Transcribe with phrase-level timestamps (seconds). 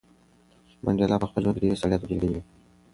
[0.83, 2.41] منډېلا په خپل ژوند کې ډېرې سړې او تودې لیدلې وې.